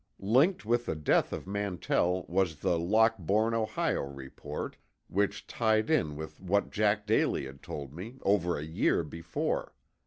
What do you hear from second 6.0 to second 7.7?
with what Jack Daly had